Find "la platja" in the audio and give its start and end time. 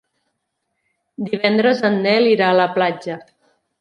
2.61-3.19